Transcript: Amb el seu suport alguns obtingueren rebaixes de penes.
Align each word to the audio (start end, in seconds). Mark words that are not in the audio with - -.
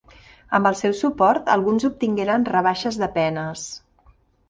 Amb 0.59 0.69
el 0.69 0.77
seu 0.79 0.95
suport 1.01 1.53
alguns 1.57 1.87
obtingueren 1.91 2.49
rebaixes 2.57 3.01
de 3.07 3.15
penes. 3.21 3.71